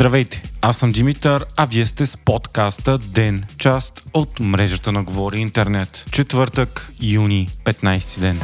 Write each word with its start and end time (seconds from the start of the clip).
Здравейте, 0.00 0.42
аз 0.62 0.78
съм 0.78 0.92
Димитър, 0.92 1.44
а 1.56 1.66
вие 1.66 1.86
сте 1.86 2.06
с 2.06 2.16
подкаста 2.16 2.98
Ден, 2.98 3.44
част 3.58 4.08
от 4.14 4.40
мрежата 4.40 4.92
на 4.92 5.04
Говори 5.04 5.38
Интернет. 5.38 6.06
Четвъртък, 6.12 6.92
юни, 7.02 7.48
15 7.64 8.20
ден. 8.20 8.40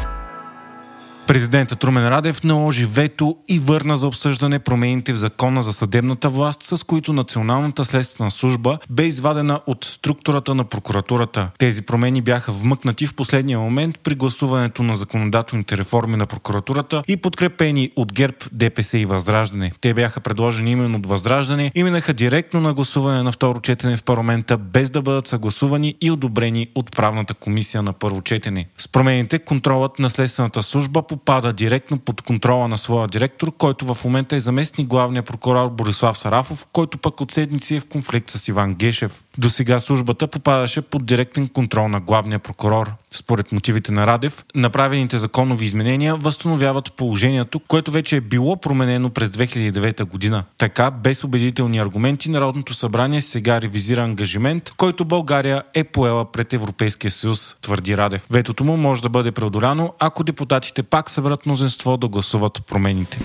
Президентът 1.26 1.84
Румен 1.84 2.08
Радев 2.08 2.44
наложи 2.44 2.86
вето 2.86 3.36
и 3.48 3.58
върна 3.58 3.96
за 3.96 4.06
обсъждане 4.06 4.58
промените 4.58 5.12
в 5.12 5.16
закона 5.16 5.62
за 5.62 5.72
съдебната 5.72 6.28
власт, 6.28 6.62
с 6.62 6.86
които 6.86 7.12
Националната 7.12 7.84
следствена 7.84 8.30
служба 8.30 8.78
бе 8.90 9.04
извадена 9.04 9.60
от 9.66 9.84
структурата 9.84 10.54
на 10.54 10.64
прокуратурата. 10.64 11.50
Тези 11.58 11.82
промени 11.82 12.22
бяха 12.22 12.52
вмъкнати 12.52 13.06
в 13.06 13.14
последния 13.14 13.58
момент 13.58 13.98
при 14.02 14.14
гласуването 14.14 14.82
на 14.82 14.96
законодателните 14.96 15.76
реформи 15.76 16.16
на 16.16 16.26
прокуратурата 16.26 17.02
и 17.08 17.16
подкрепени 17.16 17.90
от 17.96 18.12
ГЕРБ, 18.12 18.36
ДПС 18.52 18.98
и 18.98 19.06
Възраждане. 19.06 19.72
Те 19.80 19.94
бяха 19.94 20.20
предложени 20.20 20.70
именно 20.70 20.98
от 20.98 21.06
Възраждане 21.06 21.72
и 21.74 21.82
минаха 21.82 22.14
директно 22.14 22.60
на 22.60 22.74
гласуване 22.74 23.22
на 23.22 23.32
второ 23.32 23.60
четене 23.60 23.96
в 23.96 24.02
парламента, 24.02 24.56
без 24.56 24.90
да 24.90 25.02
бъдат 25.02 25.26
съгласувани 25.26 25.94
и 26.00 26.10
одобрени 26.10 26.68
от 26.74 26.96
правната 26.96 27.34
комисия 27.34 27.82
на 27.82 27.92
първо 27.92 28.22
четене. 28.22 28.68
С 28.78 28.88
промените 28.88 29.38
контролът 29.38 29.98
на 29.98 30.10
следствената 30.10 30.62
служба 30.62 31.02
по 31.02 31.15
попада 31.16 31.52
директно 31.52 31.98
под 31.98 32.22
контрола 32.22 32.68
на 32.68 32.78
своя 32.78 33.08
директор, 33.08 33.52
който 33.58 33.94
в 33.94 34.04
момента 34.04 34.36
е 34.36 34.40
заместник 34.40 34.88
главния 34.88 35.22
прокурор 35.22 35.70
Борислав 35.70 36.18
Сарафов, 36.18 36.66
който 36.72 36.98
пък 36.98 37.20
от 37.20 37.32
седмици 37.32 37.76
е 37.76 37.80
в 37.80 37.86
конфликт 37.86 38.30
с 38.30 38.48
Иван 38.48 38.74
Гешев. 38.74 39.24
До 39.38 39.50
сега 39.50 39.80
службата 39.80 40.28
попадаше 40.28 40.82
под 40.82 41.06
директен 41.06 41.48
контрол 41.48 41.88
на 41.88 42.00
главния 42.00 42.38
прокурор. 42.38 42.90
Според 43.16 43.52
мотивите 43.52 43.92
на 43.92 44.06
Радев, 44.06 44.44
направените 44.54 45.18
законови 45.18 45.64
изменения 45.64 46.16
възстановяват 46.16 46.92
положението, 46.92 47.60
което 47.60 47.90
вече 47.90 48.16
е 48.16 48.20
било 48.20 48.56
променено 48.56 49.10
през 49.10 49.30
2009 49.30 50.04
година. 50.04 50.44
Така, 50.58 50.90
без 50.90 51.24
убедителни 51.24 51.78
аргументи, 51.78 52.30
Народното 52.30 52.74
събрание 52.74 53.22
сега 53.22 53.60
ревизира 53.60 54.02
ангажимент, 54.02 54.70
който 54.76 55.04
България 55.04 55.62
е 55.74 55.84
поела 55.84 56.32
пред 56.32 56.52
Европейския 56.52 57.10
съюз, 57.10 57.56
твърди 57.62 57.96
Радев. 57.96 58.26
Ветото 58.30 58.64
му 58.64 58.76
може 58.76 59.02
да 59.02 59.08
бъде 59.08 59.32
преодоляно, 59.32 59.94
ако 59.98 60.24
депутатите 60.24 60.82
пак 60.82 61.10
съберат 61.10 61.46
мнозинство 61.46 61.96
да 61.96 62.08
гласуват 62.08 62.62
промените. 62.66 63.18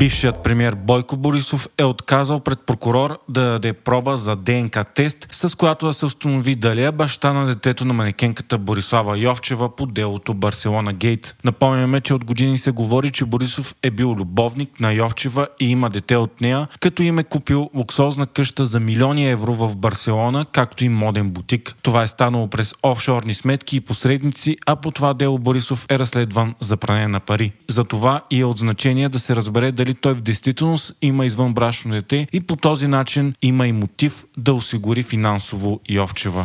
Бившият 0.00 0.42
премьер 0.42 0.74
Бойко 0.74 1.16
Борисов 1.16 1.68
е 1.78 1.84
отказал 1.84 2.40
пред 2.40 2.58
прокурор 2.66 3.18
да 3.28 3.42
даде 3.42 3.72
проба 3.72 4.16
за 4.16 4.36
ДНК 4.36 4.84
тест, 4.94 5.28
с 5.30 5.56
която 5.56 5.86
да 5.86 5.92
се 5.92 6.06
установи 6.06 6.54
дали 6.54 6.84
е 6.84 6.92
баща 6.92 7.32
на 7.32 7.46
детето 7.46 7.84
на 7.84 7.94
манекенката 7.94 8.58
Борислава 8.58 9.18
Йовчева 9.18 9.76
по 9.76 9.86
делото 9.86 10.34
Барселона 10.34 10.92
Гейт. 10.92 11.36
Напомняме, 11.44 12.00
че 12.00 12.14
от 12.14 12.24
години 12.24 12.58
се 12.58 12.70
говори, 12.70 13.10
че 13.10 13.24
Борисов 13.24 13.74
е 13.82 13.90
бил 13.90 14.14
любовник 14.18 14.80
на 14.80 14.92
Йовчева 14.92 15.48
и 15.60 15.70
има 15.70 15.90
дете 15.90 16.16
от 16.16 16.40
нея, 16.40 16.68
като 16.80 17.02
им 17.02 17.18
е 17.18 17.24
купил 17.24 17.70
луксозна 17.74 18.26
къща 18.26 18.64
за 18.64 18.80
милиони 18.80 19.30
евро 19.30 19.54
в 19.54 19.76
Барселона, 19.76 20.46
както 20.52 20.84
и 20.84 20.88
моден 20.88 21.30
бутик. 21.30 21.74
Това 21.82 22.02
е 22.02 22.08
станало 22.08 22.48
през 22.48 22.74
офшорни 22.82 23.34
сметки 23.34 23.76
и 23.76 23.80
посредници, 23.80 24.56
а 24.66 24.76
по 24.76 24.90
това 24.90 25.14
дело 25.14 25.38
Борисов 25.38 25.86
е 25.90 25.98
разследван 25.98 26.54
за 26.60 26.76
пране 26.76 27.08
на 27.08 27.20
пари. 27.20 27.52
За 27.68 27.84
това 27.84 28.20
и 28.30 28.40
е 28.40 28.44
от 28.44 28.58
значение 28.58 29.08
да 29.08 29.18
се 29.18 29.36
разбере 29.36 29.72
дали 29.72 29.89
дали 29.90 30.00
той 30.00 30.14
в 30.14 30.20
действителност 30.20 30.96
има 31.02 31.26
извънбрачно 31.26 31.92
дете 31.92 32.26
и 32.32 32.40
по 32.40 32.56
този 32.56 32.88
начин 32.88 33.34
има 33.42 33.66
и 33.66 33.72
мотив 33.72 34.24
да 34.36 34.54
осигури 34.54 35.02
финансово 35.02 35.80
Йовчева. 35.88 36.44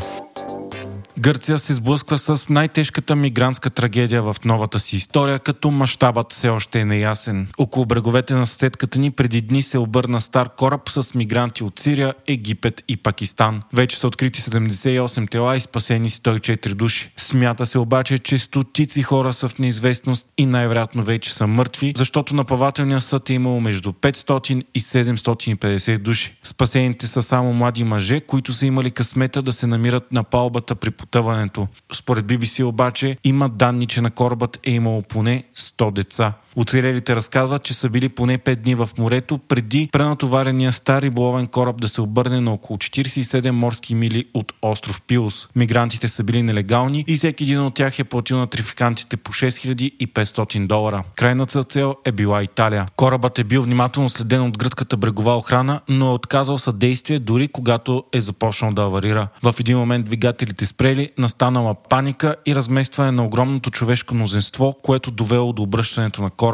Гърция 1.20 1.60
се 1.60 1.74
сблъсква 1.74 2.18
с 2.18 2.50
най-тежката 2.50 3.16
мигрантска 3.16 3.70
трагедия 3.70 4.22
в 4.22 4.36
новата 4.46 4.80
си 4.80 4.96
история, 4.96 5.40
като 5.40 5.72
мащабът 5.72 6.34
все 6.34 6.50
още 6.50 6.80
е 6.80 6.86
неясен. 6.86 7.48
Около 7.58 7.86
бреговете 7.86 8.34
на 8.34 8.48
съседката 8.48 9.00
ни 9.00 9.12
преди 9.12 9.42
дни 9.42 9.62
се 9.62 9.78
обърна 9.78 10.22
стар 10.22 10.50
кораб 10.58 10.90
с 10.90 11.14
мигранти 11.14 11.64
от 11.64 11.80
Сирия, 11.80 12.14
Египет 12.28 12.84
и 12.88 12.98
Пакистан. 12.98 13.62
Вече 13.74 13.98
са 13.98 14.08
открити 14.08 14.42
78 14.42 15.32
тела 15.32 15.56
и 15.56 15.60
спасени 15.60 16.10
104 16.10 16.74
души. 16.74 17.12
Смята 17.18 17.66
се 17.66 17.80
обаче, 17.80 18.20
че 18.20 18.38
стотици 18.38 19.04
хора 19.04 19.34
са 19.34 19.50
в 19.50 19.60
неизвестност 19.60 20.28
и 20.38 20.46
най-вероятно 20.46 21.04
вече 21.04 21.34
са 21.34 21.48
мъртви, 21.48 21.94
защото 21.96 22.36
на 22.36 22.44
плавателния 22.44 23.02
съд 23.02 23.30
е 23.30 23.34
имало 23.34 23.62
между 23.62 23.92
500 23.92 24.64
и 24.76 24.82
750 24.82 25.98
души. 25.98 26.36
Спасените 26.44 27.08
са 27.08 27.24
само 27.24 27.54
млади 27.54 27.84
мъже, 27.84 28.22
които 28.22 28.54
са 28.54 28.66
имали 28.66 28.92
късмета 28.92 29.42
да 29.42 29.52
се 29.52 29.68
намират 29.68 30.12
на 30.12 30.24
палбата 30.24 30.76
при 30.76 30.92
потъването. 31.06 31.68
Според 31.94 32.26
BBC 32.26 32.64
обаче 32.64 33.18
има 33.24 33.50
данни, 33.50 33.88
че 33.88 34.02
на 34.02 34.12
корабът 34.12 34.60
е 34.64 34.72
имало 34.72 35.02
поне 35.02 35.44
100 35.56 35.92
деца. 35.92 36.34
Оцелелите 36.56 37.16
разказват, 37.16 37.64
че 37.64 37.74
са 37.74 37.90
били 37.90 38.10
поне 38.10 38.38
5 38.38 38.56
дни 38.56 38.76
в 38.76 38.90
морето 38.98 39.38
преди 39.38 39.90
пренатоварения 39.92 40.74
стар 40.74 41.02
риболовен 41.02 41.48
кораб 41.48 41.82
да 41.82 41.88
се 41.88 42.02
обърне 42.02 42.40
на 42.40 42.54
около 42.54 42.78
47 42.78 43.52
морски 43.52 43.96
мили 43.96 44.26
от 44.34 44.54
остров 44.62 45.02
Пилс. 45.08 45.48
Мигрантите 45.56 46.08
са 46.08 46.24
били 46.24 46.44
нелегални 46.44 47.06
и 47.08 47.16
всеки 47.16 47.44
един 47.44 47.62
от 47.62 47.74
тях 47.74 48.00
е 48.00 48.04
платил 48.04 48.38
на 48.38 48.48
трификантите 48.48 49.18
по 49.18 49.34
6500 49.34 50.68
долара. 50.68 51.04
Крайната 51.16 51.64
цел 51.64 51.96
е 52.06 52.12
била 52.12 52.44
Италия. 52.44 52.86
Корабът 52.96 53.40
е 53.40 53.44
бил 53.44 53.62
внимателно 53.62 54.10
следен 54.10 54.42
от 54.42 54.58
гръцката 54.58 54.98
брегова 54.98 55.38
охрана, 55.38 55.82
но 55.90 56.06
е 56.06 56.14
отказал 56.14 56.58
съдействие 56.58 57.20
дори 57.20 57.48
когато 57.48 58.04
е 58.14 58.22
започнал 58.22 58.72
да 58.72 58.82
аварира. 58.82 59.28
В 59.44 59.56
един 59.60 59.78
момент 59.78 60.06
двигателите 60.06 60.66
спрели, 60.66 61.10
настанала 61.18 61.76
паника 61.90 62.36
и 62.46 62.56
разместване 62.56 63.12
на 63.12 63.26
огромното 63.26 63.72
човешко 63.72 64.16
мнозинство, 64.16 64.76
което 64.84 65.12
довело 65.12 65.54
до 65.54 65.62
обръщането 65.62 66.22
на 66.22 66.30
кораба. 66.30 66.45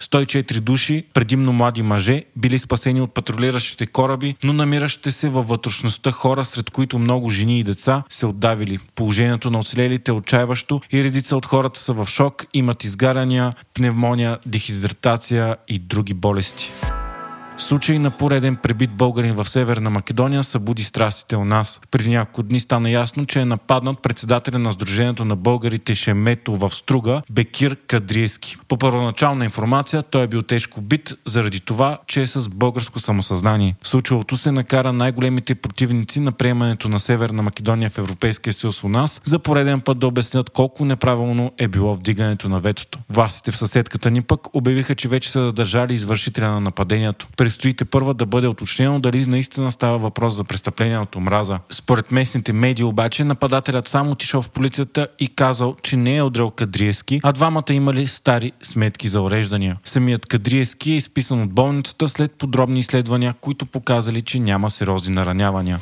104 0.00 0.60
души, 0.60 1.04
предимно 1.14 1.52
млади 1.52 1.82
мъже, 1.82 2.24
били 2.36 2.58
спасени 2.58 3.00
от 3.00 3.14
патрулиращите 3.14 3.86
кораби, 3.86 4.36
но 4.44 4.52
намиращите 4.52 5.12
се 5.12 5.28
във 5.28 5.48
вътрешността 5.48 6.10
хора, 6.10 6.44
сред 6.44 6.70
които 6.70 6.98
много 6.98 7.30
жени 7.30 7.58
и 7.58 7.64
деца, 7.64 8.02
се 8.08 8.26
отдавили. 8.26 8.78
Положението 8.94 9.50
на 9.50 9.58
оцелелите 9.58 10.10
е 10.10 10.14
отчаяващо 10.14 10.80
и 10.92 11.04
редица 11.04 11.36
от 11.36 11.46
хората 11.46 11.80
са 11.80 11.92
в 11.92 12.06
шок, 12.06 12.46
имат 12.54 12.84
изгаряния, 12.84 13.52
пневмония, 13.74 14.38
дехидратация 14.46 15.56
и 15.68 15.78
други 15.78 16.14
болести. 16.14 16.72
Случай 17.58 17.98
на 17.98 18.10
пореден 18.10 18.56
пребит 18.56 18.90
българин 18.90 19.34
в 19.34 19.48
Северна 19.48 19.90
Македония 19.90 20.42
събуди 20.42 20.84
страстите 20.84 21.36
у 21.36 21.44
нас. 21.44 21.80
Преди 21.90 22.10
няколко 22.10 22.42
дни 22.42 22.60
стана 22.60 22.90
ясно, 22.90 23.26
че 23.26 23.40
е 23.40 23.44
нападнат 23.44 23.98
председателя 24.02 24.58
на 24.58 24.72
Сдружението 24.72 25.24
на 25.24 25.36
българите 25.36 25.94
Шемето 25.94 26.56
в 26.56 26.70
Струга, 26.70 27.22
Бекир 27.30 27.76
Кадриески. 27.86 28.56
По 28.68 28.76
първоначална 28.76 29.44
информация 29.44 30.02
той 30.02 30.22
е 30.22 30.26
бил 30.26 30.42
тежко 30.42 30.80
бит 30.80 31.14
заради 31.24 31.60
това, 31.60 31.98
че 32.06 32.22
е 32.22 32.26
с 32.26 32.48
българско 32.48 33.00
самосъзнание. 33.00 33.76
Случилото 33.82 34.36
се 34.36 34.52
накара 34.52 34.92
най-големите 34.92 35.54
противници 35.54 36.20
на 36.20 36.32
приемането 36.32 36.88
на 36.88 37.00
Северна 37.00 37.42
Македония 37.42 37.90
в 37.90 37.98
Европейския 37.98 38.52
съюз 38.52 38.84
у 38.84 38.88
нас 38.88 39.20
за 39.24 39.38
пореден 39.38 39.80
път 39.80 39.98
да 39.98 40.06
обяснят 40.06 40.50
колко 40.50 40.84
неправилно 40.84 41.52
е 41.58 41.68
било 41.68 41.94
вдигането 41.94 42.48
на 42.48 42.60
ветото. 42.60 42.98
Властите 43.10 43.50
в 43.50 43.56
съседката 43.56 44.10
ни 44.10 44.22
пък 44.22 44.54
обявиха, 44.54 44.94
че 44.94 45.08
вече 45.08 45.30
са 45.30 45.44
задържали 45.44 45.94
извършителя 45.94 46.48
на 46.48 46.60
нападението 46.60 47.26
предстоите 47.44 47.84
първа 47.84 48.14
да 48.14 48.26
бъде 48.26 48.48
уточнено 48.48 49.00
дали 49.00 49.26
наистина 49.26 49.72
става 49.72 49.98
въпрос 49.98 50.34
за 50.34 50.44
престъпление 50.44 50.98
от 50.98 51.16
омраза. 51.16 51.58
Според 51.70 52.12
местните 52.12 52.52
медии 52.52 52.84
обаче 52.84 53.24
нападателят 53.24 53.88
само 53.88 54.10
отишъл 54.10 54.42
в 54.42 54.50
полицията 54.50 55.08
и 55.18 55.28
казал, 55.28 55.76
че 55.82 55.96
не 55.96 56.16
е 56.16 56.22
удрял 56.22 56.50
Кадриески, 56.50 57.20
а 57.22 57.32
двамата 57.32 57.64
имали 57.70 58.06
стари 58.06 58.52
сметки 58.62 59.08
за 59.08 59.20
уреждания. 59.20 59.78
Самият 59.84 60.26
Кадриески 60.26 60.92
е 60.92 60.96
изписан 60.96 61.42
от 61.42 61.52
болницата 61.52 62.08
след 62.08 62.32
подробни 62.32 62.80
изследвания, 62.80 63.34
които 63.40 63.66
показали, 63.66 64.22
че 64.22 64.40
няма 64.40 64.70
сериозни 64.70 65.14
наранявания 65.14 65.80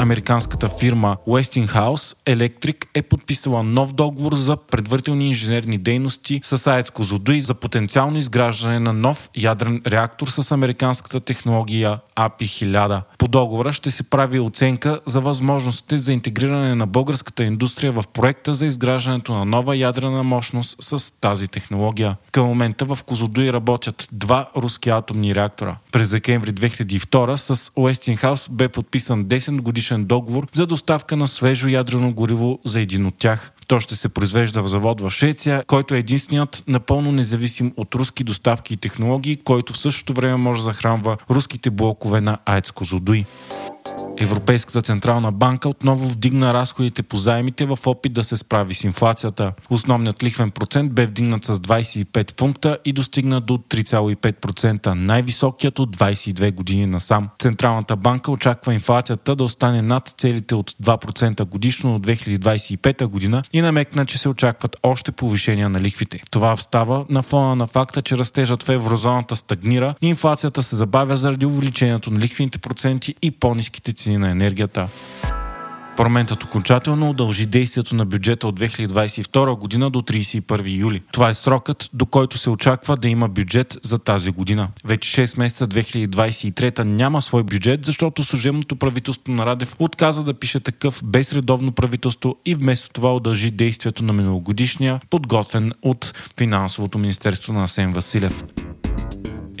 американската 0.00 0.68
фирма 0.68 1.16
Westinghouse 1.28 2.16
Electric 2.26 2.86
е 2.94 3.02
подписала 3.02 3.62
нов 3.62 3.92
договор 3.92 4.34
за 4.34 4.56
предварителни 4.56 5.28
инженерни 5.28 5.78
дейности 5.78 6.40
с 6.42 6.66
АЕЦ 6.66 6.90
Козлодуй 6.90 7.40
за 7.40 7.54
потенциално 7.54 8.18
изграждане 8.18 8.78
на 8.78 8.92
нов 8.92 9.30
ядрен 9.36 9.82
реактор 9.86 10.28
с 10.28 10.52
американската 10.52 11.20
технология 11.20 11.98
API-1000. 12.16 13.02
По 13.18 13.28
договора 13.28 13.72
ще 13.72 13.90
се 13.90 14.02
прави 14.02 14.40
оценка 14.40 15.00
за 15.06 15.20
възможностите 15.20 15.98
за 15.98 16.12
интегриране 16.12 16.74
на 16.74 16.86
българската 16.86 17.44
индустрия 17.44 17.92
в 17.92 18.04
проекта 18.12 18.54
за 18.54 18.66
изграждането 18.66 19.32
на 19.32 19.44
нова 19.44 19.76
ядрена 19.76 20.22
мощност 20.22 20.76
с 20.80 21.20
тази 21.20 21.48
технология. 21.48 22.16
Към 22.32 22.46
момента 22.46 22.84
в 22.84 22.98
Козлодуй 23.06 23.52
работят 23.52 24.08
два 24.12 24.48
руски 24.56 24.90
атомни 24.90 25.34
реактора. 25.34 25.76
През 25.92 26.10
декември 26.10 26.52
2002 26.52 27.36
с 27.36 27.56
Westinghouse 27.56 28.50
бе 28.50 28.68
подписан 28.68 29.24
10 29.24 29.60
годишен 29.60 29.89
договор 29.98 30.46
за 30.52 30.66
доставка 30.66 31.16
на 31.16 31.28
свежо 31.28 31.68
ядрено 31.68 32.12
гориво 32.12 32.58
за 32.64 32.80
един 32.80 33.06
от 33.06 33.14
тях. 33.18 33.52
То 33.68 33.80
ще 33.80 33.96
се 33.96 34.08
произвежда 34.08 34.62
в 34.62 34.68
завод 34.68 35.00
в 35.00 35.10
Швеция, 35.10 35.64
който 35.66 35.94
е 35.94 35.98
единственият 35.98 36.64
напълно 36.66 37.12
независим 37.12 37.72
от 37.76 37.94
руски 37.94 38.24
доставки 38.24 38.74
и 38.74 38.76
технологии, 38.76 39.36
който 39.36 39.72
в 39.72 39.78
същото 39.78 40.12
време 40.12 40.36
може 40.36 40.60
да 40.60 40.64
захранва 40.64 41.16
руските 41.30 41.70
блокове 41.70 42.20
на 42.20 42.38
АЕЦ 42.46 42.70
Козлодуй. 42.70 43.24
Европейската 44.22 44.82
централна 44.82 45.32
банка 45.32 45.68
отново 45.68 46.08
вдигна 46.08 46.54
разходите 46.54 47.02
по 47.02 47.16
заемите 47.16 47.66
в 47.66 47.78
опит 47.86 48.12
да 48.12 48.24
се 48.24 48.36
справи 48.36 48.74
с 48.74 48.84
инфлацията. 48.84 49.52
Основният 49.70 50.22
лихвен 50.22 50.50
процент 50.50 50.92
бе 50.92 51.06
вдигнат 51.06 51.44
с 51.44 51.58
25 51.58 52.34
пункта 52.34 52.78
и 52.84 52.92
достигна 52.92 53.40
до 53.40 53.58
3,5%, 53.58 54.86
най-високият 54.86 55.78
от 55.78 55.96
22 55.96 56.54
години 56.54 56.86
насам. 56.86 57.28
Централната 57.38 57.96
банка 57.96 58.30
очаква 58.30 58.74
инфлацията 58.74 59.36
да 59.36 59.44
остане 59.44 59.82
над 59.82 60.14
целите 60.18 60.54
от 60.54 60.70
2% 60.70 61.44
годишно 61.44 61.94
от 61.94 62.06
2025 62.06 63.06
година 63.06 63.42
и 63.52 63.60
намекна, 63.60 64.06
че 64.06 64.18
се 64.18 64.28
очакват 64.28 64.76
още 64.82 65.12
повишения 65.12 65.68
на 65.68 65.80
лихвите. 65.80 66.22
Това 66.30 66.56
встава 66.56 67.04
на 67.08 67.22
фона 67.22 67.56
на 67.56 67.66
факта, 67.66 68.02
че 68.02 68.16
растежът 68.16 68.62
в 68.62 68.68
еврозоната 68.68 69.36
стагнира 69.36 69.94
и 70.02 70.08
инфлацията 70.08 70.62
се 70.62 70.76
забавя 70.76 71.16
заради 71.16 71.46
увеличението 71.46 72.10
на 72.10 72.20
лихвените 72.20 72.58
проценти 72.58 73.14
и 73.22 73.30
по-низките 73.30 73.92
цени 73.92 74.09
на 74.18 74.30
енергията. 74.30 74.88
Парламентът 76.00 76.44
окончателно 76.44 77.10
удължи 77.10 77.46
действието 77.46 77.94
на 77.94 78.06
бюджета 78.06 78.48
от 78.48 78.60
2022 78.60 79.58
година 79.58 79.90
до 79.90 80.00
31 80.00 80.78
юли. 80.78 81.02
Това 81.12 81.30
е 81.30 81.34
срокът, 81.34 81.90
до 81.92 82.06
който 82.06 82.38
се 82.38 82.50
очаква 82.50 82.96
да 82.96 83.08
има 83.08 83.28
бюджет 83.28 83.78
за 83.82 83.98
тази 83.98 84.30
година. 84.30 84.68
Вече 84.84 85.26
6 85.26 85.38
месеца 85.38 85.66
2023 85.66 86.82
няма 86.82 87.22
свой 87.22 87.42
бюджет, 87.42 87.84
защото 87.84 88.24
служебното 88.24 88.76
правителство 88.76 89.32
на 89.32 89.46
Радев 89.46 89.76
отказа 89.78 90.24
да 90.24 90.34
пише 90.34 90.60
такъв 90.60 91.02
без 91.04 91.32
редовно 91.32 91.72
правителство 91.72 92.36
и 92.46 92.54
вместо 92.54 92.90
това 92.90 93.14
удължи 93.14 93.50
действието 93.50 94.04
на 94.04 94.12
миналогодишния, 94.12 95.00
подготвен 95.10 95.72
от 95.82 96.30
финансовото 96.38 96.98
министерство 96.98 97.52
на 97.52 97.64
Асен 97.64 97.92
Василев. 97.92 98.44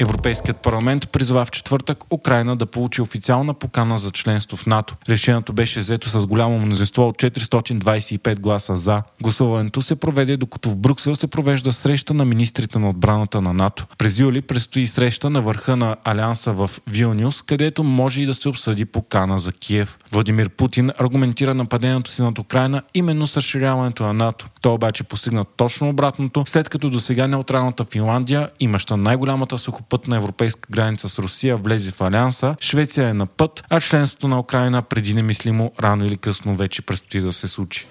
Европейският 0.00 0.56
парламент 0.56 1.08
призова 1.08 1.44
в 1.44 1.50
четвъртък 1.50 2.04
Украина 2.10 2.56
да 2.56 2.66
получи 2.66 3.02
официална 3.02 3.54
покана 3.54 3.98
за 3.98 4.10
членство 4.10 4.56
в 4.56 4.66
НАТО. 4.66 4.96
Решението 5.08 5.52
беше 5.52 5.80
взето 5.80 6.08
с 6.08 6.26
голямо 6.26 6.58
мнозинство 6.58 7.08
от 7.08 7.16
425 7.16 8.38
гласа 8.40 8.76
за. 8.76 9.02
Гласуването 9.22 9.82
се 9.82 9.96
проведе 9.96 10.36
докато 10.36 10.68
в 10.68 10.76
Брюксел 10.76 11.14
се 11.14 11.26
провежда 11.26 11.72
среща 11.72 12.14
на 12.14 12.24
министрите 12.24 12.78
на 12.78 12.88
отбраната 12.88 13.40
на 13.40 13.52
НАТО. 13.52 13.86
През 13.98 14.18
юли 14.18 14.42
предстои 14.42 14.86
среща 14.86 15.30
на 15.30 15.40
върха 15.40 15.76
на 15.76 15.96
Алианса 16.04 16.52
в 16.52 16.70
Вилнюс, 16.86 17.42
където 17.42 17.84
може 17.84 18.22
и 18.22 18.26
да 18.26 18.34
се 18.34 18.48
обсъди 18.48 18.84
покана 18.84 19.38
за 19.38 19.52
Киев. 19.52 19.98
Владимир 20.12 20.48
Путин 20.48 20.90
аргументира 20.98 21.54
нападението 21.54 22.10
си 22.10 22.22
над 22.22 22.38
Украина 22.38 22.82
именно 22.94 23.26
с 23.26 23.36
разширяването 23.36 24.02
на 24.02 24.12
НАТО. 24.12 24.46
Той 24.60 24.72
обаче 24.72 25.04
постигна 25.04 25.44
точно 25.44 25.88
обратното, 25.88 26.44
след 26.46 26.68
като 26.68 26.90
до 26.90 27.00
сега 27.00 27.26
неутралната 27.26 27.84
Финландия, 27.84 28.50
имаща 28.60 28.96
най-голямата 28.96 29.58
сухопътна 29.58 29.89
европейска 30.16 30.68
граница 30.70 31.08
с 31.08 31.18
Русия, 31.18 31.56
влезе 31.56 31.90
в 31.90 32.00
Алианса, 32.00 32.56
Швеция 32.60 33.08
е 33.08 33.14
на 33.14 33.26
път, 33.26 33.64
а 33.70 33.80
членството 33.80 34.28
на 34.28 34.40
Украина 34.40 34.82
преди 34.82 35.14
немислимо 35.14 35.72
рано 35.82 36.06
или 36.06 36.16
късно 36.16 36.56
вече 36.56 36.82
предстои 36.82 37.20
да 37.20 37.32
се 37.32 37.48
случи. 37.48 37.86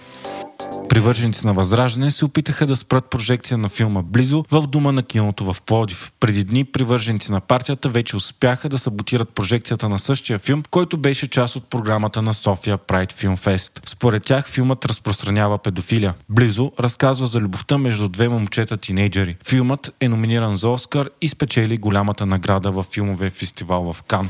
Привърженици 0.90 1.46
на 1.46 1.54
Възраждане 1.54 2.12
се 2.12 2.26
опитаха 2.26 2.66
да 2.66 2.76
спрат 2.76 3.06
прожекция 3.06 3.58
на 3.58 3.70
филма 3.70 4.02
Близо 4.02 4.46
в 4.52 4.68
дома 4.68 4.92
на 4.92 5.04
киното 5.04 5.54
в 5.54 5.62
Плодив. 5.62 6.12
Преди 6.20 6.44
дни 6.44 6.66
привърженици 6.66 7.32
на 7.32 7.40
партията 7.40 7.90
вече 7.90 8.16
успяха 8.16 8.70
да 8.70 8.78
саботират 8.78 9.30
прожекцията 9.30 9.90
на 9.90 10.00
същия 10.00 10.40
филм, 10.40 10.64
който 10.72 10.98
беше 10.98 11.28
част 11.28 11.56
от 11.56 11.70
програмата 11.70 12.22
на 12.22 12.34
София 12.34 12.78
Pride 12.78 13.12
Film 13.12 13.38
Fest. 13.38 13.90
Според 13.90 14.24
тях 14.24 14.50
филмът 14.50 14.86
разпространява 14.86 15.58
педофилия. 15.58 16.14
Близо 16.30 16.72
разказва 16.80 17.28
за 17.28 17.40
любовта 17.40 17.78
между 17.78 18.10
две 18.10 18.30
момчета 18.30 18.78
тинейджери. 18.78 19.38
Филмът 19.48 19.96
е 20.00 20.10
номиниран 20.10 20.58
за 20.58 20.70
Оскар 20.70 21.10
и 21.22 21.30
спечели 21.30 21.78
голямата 21.78 22.26
награда 22.26 22.72
в 22.72 22.84
филмовия 22.84 23.32
фестивал 23.32 23.94
в 23.94 24.04
Кан. 24.04 24.30